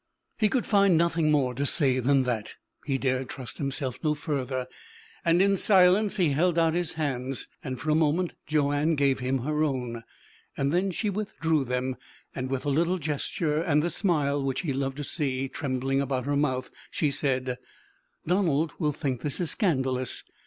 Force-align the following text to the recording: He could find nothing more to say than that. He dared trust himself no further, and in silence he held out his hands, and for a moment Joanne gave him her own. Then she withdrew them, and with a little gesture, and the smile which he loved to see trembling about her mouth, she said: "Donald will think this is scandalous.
He 0.39 0.49
could 0.49 0.65
find 0.65 0.97
nothing 0.97 1.29
more 1.29 1.53
to 1.53 1.63
say 1.63 1.99
than 1.99 2.23
that. 2.23 2.55
He 2.87 2.97
dared 2.97 3.29
trust 3.29 3.59
himself 3.59 3.99
no 4.03 4.15
further, 4.15 4.65
and 5.23 5.43
in 5.43 5.55
silence 5.57 6.15
he 6.15 6.29
held 6.29 6.57
out 6.57 6.73
his 6.73 6.93
hands, 6.93 7.47
and 7.63 7.79
for 7.79 7.91
a 7.91 7.93
moment 7.93 8.33
Joanne 8.47 8.95
gave 8.95 9.19
him 9.19 9.43
her 9.43 9.63
own. 9.63 10.01
Then 10.57 10.89
she 10.89 11.11
withdrew 11.11 11.65
them, 11.65 11.97
and 12.33 12.49
with 12.49 12.65
a 12.65 12.69
little 12.69 12.97
gesture, 12.97 13.61
and 13.61 13.83
the 13.83 13.91
smile 13.91 14.41
which 14.43 14.61
he 14.61 14.73
loved 14.73 14.97
to 14.97 15.03
see 15.03 15.47
trembling 15.47 16.01
about 16.01 16.25
her 16.25 16.35
mouth, 16.35 16.71
she 16.89 17.11
said: 17.11 17.59
"Donald 18.25 18.73
will 18.79 18.93
think 18.93 19.21
this 19.21 19.39
is 19.39 19.51
scandalous. 19.51 20.23